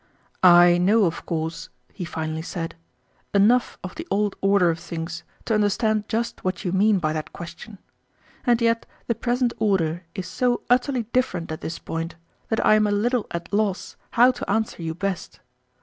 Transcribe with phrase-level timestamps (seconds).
[0.41, 2.73] "I know, of course," he finally said,
[3.35, 7.33] "enough of the old order of things to understand just what you mean by that
[7.33, 7.77] question;
[8.43, 12.15] and yet the present order is so utterly different at this point
[12.49, 15.39] that I am a little at loss how to answer you best.